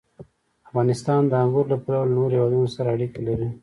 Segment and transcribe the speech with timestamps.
[0.67, 3.49] افغانستان د انګورو له پلوه له نورو هېوادونو سره اړیکې لري.